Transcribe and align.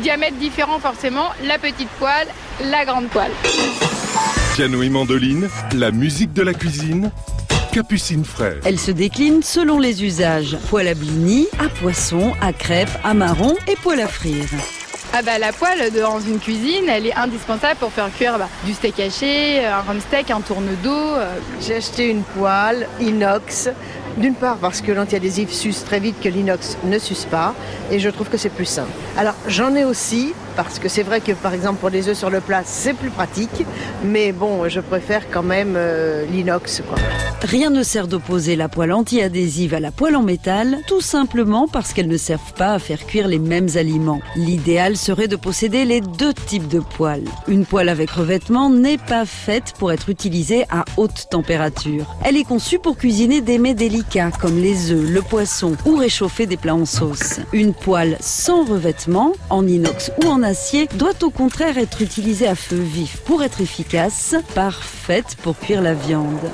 diamètres 0.00 0.36
différents 0.36 0.78
forcément, 0.78 1.28
la 1.44 1.58
petite 1.58 1.88
poêle, 1.98 2.28
la 2.64 2.84
grande 2.84 3.08
poêle. 3.08 3.32
Piano 4.54 4.82
et 4.82 4.88
mandoline, 4.88 5.48
la 5.74 5.90
musique 5.90 6.32
de 6.32 6.42
la 6.42 6.54
cuisine, 6.54 7.10
Capucine 7.72 8.24
Frère. 8.24 8.58
Elle 8.64 8.78
se 8.78 8.92
décline 8.92 9.42
selon 9.42 9.80
les 9.80 10.04
usages. 10.04 10.56
Poêle 10.70 10.88
à 10.88 10.94
blini, 10.94 11.48
à 11.58 11.68
poisson, 11.68 12.32
à 12.40 12.52
crêpes, 12.52 12.88
à 13.02 13.14
marron 13.14 13.56
et 13.66 13.74
poêle 13.76 14.00
à 14.00 14.06
frire. 14.06 14.46
Ah 15.12 15.22
bah 15.22 15.38
la 15.38 15.52
poêle 15.52 15.92
dans 15.92 16.18
une 16.18 16.40
cuisine, 16.40 16.88
elle 16.88 17.06
est 17.06 17.14
indispensable 17.14 17.78
pour 17.78 17.92
faire 17.92 18.10
cuire 18.16 18.36
bah, 18.36 18.48
du 18.64 18.74
steak 18.74 18.98
haché, 18.98 19.64
un 19.64 19.80
rhum 19.80 20.00
steak, 20.00 20.30
un 20.30 20.40
tourne 20.40 20.68
d'eau. 20.82 20.90
Euh. 20.90 21.36
J'ai 21.60 21.76
acheté 21.76 22.10
une 22.10 22.22
poêle 22.22 22.88
inox 23.00 23.68
d'une 24.16 24.34
part 24.34 24.56
parce 24.56 24.80
que 24.80 24.92
l'antiadhésif 24.92 25.50
suce 25.50 25.84
très 25.84 26.00
vite 26.00 26.20
que 26.20 26.28
l'inox 26.28 26.76
ne 26.84 26.98
suce 26.98 27.24
pas 27.24 27.54
et 27.90 27.98
je 27.98 28.08
trouve 28.10 28.28
que 28.28 28.36
c'est 28.36 28.48
plus 28.48 28.64
simple. 28.64 28.90
Alors 29.16 29.34
j'en 29.48 29.74
ai 29.74 29.84
aussi 29.84 30.34
parce 30.56 30.78
que 30.78 30.88
c'est 30.88 31.02
vrai 31.02 31.20
que 31.20 31.32
par 31.32 31.54
exemple 31.54 31.80
pour 31.80 31.90
les 31.90 32.08
œufs 32.08 32.16
sur 32.16 32.30
le 32.30 32.40
plat 32.40 32.62
c'est 32.64 32.94
plus 32.94 33.10
pratique 33.10 33.64
mais 34.04 34.32
bon 34.32 34.68
je 34.68 34.80
préfère 34.80 35.30
quand 35.30 35.42
même 35.42 35.74
euh, 35.76 36.24
l'inox 36.26 36.82
Rien 37.42 37.68
ne 37.68 37.82
sert 37.82 38.08
d'opposer 38.08 38.56
la 38.56 38.70
poêle 38.70 38.92
anti-adhésive 38.92 39.74
à 39.74 39.80
la 39.80 39.92
poêle 39.92 40.16
en 40.16 40.22
métal 40.22 40.78
tout 40.86 41.02
simplement 41.02 41.68
parce 41.68 41.92
qu'elles 41.92 42.08
ne 42.08 42.16
servent 42.16 42.54
pas 42.54 42.72
à 42.72 42.78
faire 42.78 43.04
cuire 43.04 43.28
les 43.28 43.38
mêmes 43.38 43.68
aliments. 43.74 44.20
L'idéal 44.34 44.96
serait 44.96 45.28
de 45.28 45.36
posséder 45.36 45.84
les 45.84 46.00
deux 46.00 46.32
types 46.32 46.68
de 46.68 46.80
poêles. 46.80 47.28
Une 47.46 47.66
poêle 47.66 47.90
avec 47.90 48.10
revêtement 48.10 48.70
n'est 48.70 48.96
pas 48.96 49.26
faite 49.26 49.74
pour 49.78 49.92
être 49.92 50.08
utilisée 50.08 50.64
à 50.70 50.86
haute 50.96 51.26
température. 51.30 52.16
Elle 52.24 52.38
est 52.38 52.44
conçue 52.44 52.78
pour 52.78 52.96
cuisiner 52.96 53.42
des 53.42 53.58
mets 53.58 53.74
délicats 53.74 54.30
comme 54.40 54.58
les 54.58 54.90
œufs, 54.90 55.10
le 55.10 55.20
poisson 55.20 55.76
ou 55.84 55.96
réchauffer 55.96 56.46
des 56.46 56.56
plats 56.56 56.74
en 56.74 56.86
sauce. 56.86 57.40
Une 57.52 57.74
poêle 57.74 58.16
sans 58.20 58.64
revêtement, 58.64 59.32
en 59.50 59.66
inox 59.66 60.12
ou 60.24 60.28
en 60.28 60.42
doit 60.96 61.22
au 61.22 61.30
contraire 61.30 61.78
être 61.78 62.02
utilisé 62.02 62.46
à 62.46 62.54
feu 62.54 62.76
vif 62.76 63.20
pour 63.24 63.42
être 63.42 63.60
efficace, 63.60 64.34
parfaite 64.54 65.36
pour 65.42 65.58
cuire 65.58 65.80
la 65.80 65.94
viande. 65.94 66.50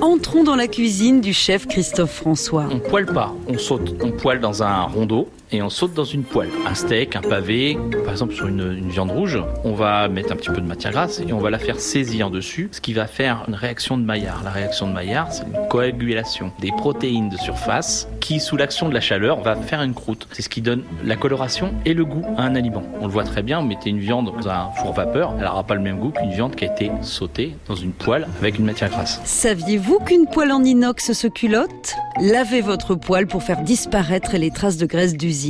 Entrons 0.00 0.44
dans 0.44 0.56
la 0.56 0.68
cuisine 0.68 1.20
du 1.20 1.34
chef 1.34 1.66
Christophe 1.66 2.12
François. 2.12 2.66
On 2.70 2.78
poêle 2.78 3.06
pas, 3.06 3.34
on 3.48 3.58
saute, 3.58 3.94
on 4.02 4.12
poêle 4.12 4.40
dans 4.40 4.62
un 4.62 4.82
rondeau 4.82 5.28
et 5.52 5.62
on 5.62 5.68
saute 5.68 5.94
dans 5.94 6.04
une 6.04 6.24
poêle. 6.24 6.48
Un 6.66 6.74
steak, 6.74 7.14
un 7.14 7.20
pavé, 7.20 7.78
par 8.04 8.12
exemple 8.12 8.34
sur 8.34 8.46
une, 8.46 8.88
viande 8.88 9.10
rouge, 9.10 9.38
on 9.64 9.74
va 9.74 10.08
mettre 10.08 10.32
un 10.32 10.36
petit 10.36 10.50
peu 10.50 10.60
de 10.60 10.66
matière 10.66 10.92
grasse 10.92 11.20
et 11.20 11.32
on 11.32 11.38
va 11.38 11.50
la 11.50 11.58
faire 11.58 11.78
saisir 11.78 12.30
dessus, 12.30 12.68
ce 12.72 12.80
qui 12.80 12.92
va 12.92 13.06
faire 13.06 13.44
une 13.48 13.54
réaction 13.54 13.96
de 13.96 14.02
Maillard. 14.02 14.42
La 14.44 14.50
réaction 14.50 14.88
de 14.88 14.92
Maillard, 14.92 15.32
c'est 15.32 15.44
une 15.44 15.68
coagulation 15.68 16.52
des 16.58 16.70
protéines 16.72 17.28
de 17.28 17.36
surface 17.36 18.08
qui, 18.20 18.40
sous 18.40 18.56
l'action 18.56 18.88
de 18.88 18.94
la 18.94 19.00
chaleur, 19.00 19.40
va 19.40 19.56
faire 19.56 19.82
une 19.82 19.94
croûte. 19.94 20.26
C'est 20.32 20.42
ce 20.42 20.48
qui 20.48 20.62
donne 20.62 20.82
la 21.04 21.16
coloration 21.16 21.74
et 21.84 21.94
le 21.94 22.04
goût 22.04 22.24
à 22.36 22.42
un 22.42 22.54
aliment. 22.54 22.82
On 23.00 23.06
le 23.06 23.12
voit 23.12 23.24
très 23.24 23.42
bien, 23.42 23.60
vous 23.60 23.66
mettez 23.66 23.90
une 23.90 24.00
viande 24.00 24.32
dans 24.40 24.48
un 24.48 24.70
four 24.78 24.92
vapeur, 24.92 25.34
elle 25.38 25.44
n'aura 25.44 25.64
pas 25.64 25.74
le 25.74 25.80
même 25.80 25.98
goût 25.98 26.10
qu'une 26.10 26.30
viande 26.30 26.54
qui 26.54 26.64
a 26.64 26.72
été 26.72 26.90
sautée 27.02 27.54
dans 27.68 27.74
une 27.74 27.92
poêle 27.92 28.26
avec 28.40 28.58
une 28.58 28.64
matière 28.64 28.90
grasse. 28.90 29.20
Saviez-vous 29.24 30.00
qu'une 30.00 30.26
poêle 30.26 30.52
en 30.52 30.62
inox 30.64 31.12
se 31.12 31.26
culotte? 31.26 31.96
Lavez 32.20 32.60
votre 32.60 32.94
poêle 32.94 33.26
pour 33.26 33.42
faire 33.42 33.62
disparaître 33.62 34.36
les 34.36 34.50
traces 34.50 34.76
de 34.76 34.86
graisse 34.86 35.16
d'usine. 35.16 35.41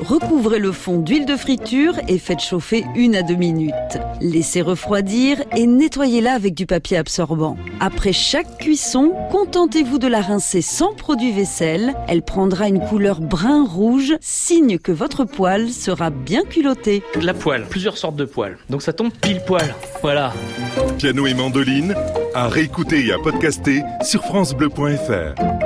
Recouvrez 0.00 0.58
le 0.58 0.72
fond 0.72 0.98
d'huile 0.98 1.26
de 1.26 1.36
friture 1.36 1.94
et 2.08 2.18
faites 2.18 2.40
chauffer 2.40 2.84
une 2.96 3.14
à 3.14 3.22
deux 3.22 3.34
minutes. 3.34 3.72
Laissez 4.20 4.60
refroidir 4.60 5.42
et 5.56 5.66
nettoyez-la 5.66 6.32
avec 6.32 6.54
du 6.54 6.66
papier 6.66 6.96
absorbant. 6.96 7.56
Après 7.80 8.12
chaque 8.12 8.58
cuisson, 8.58 9.12
contentez-vous 9.30 9.98
de 9.98 10.08
la 10.08 10.20
rincer 10.20 10.60
sans 10.60 10.94
produit 10.94 11.32
vaisselle. 11.32 11.94
Elle 12.08 12.22
prendra 12.22 12.68
une 12.68 12.80
couleur 12.80 13.20
brun 13.20 13.64
rouge, 13.64 14.14
signe 14.20 14.78
que 14.78 14.92
votre 14.92 15.24
poêle 15.24 15.70
sera 15.70 16.10
bien 16.10 16.42
culottée. 16.42 17.02
La 17.20 17.34
poêle, 17.34 17.64
plusieurs 17.68 17.96
sortes 17.96 18.16
de 18.16 18.24
poêles. 18.24 18.58
Donc 18.70 18.82
ça 18.82 18.92
tombe 18.92 19.12
pile 19.12 19.40
poil. 19.46 19.74
Voilà. 20.02 20.32
Piano 20.98 21.26
et 21.26 21.34
mandoline, 21.34 21.94
à 22.34 22.48
réécouter 22.48 23.06
et 23.06 23.12
à 23.12 23.18
podcaster 23.18 23.82
sur 24.02 24.24
francebleu.fr. 24.24 25.61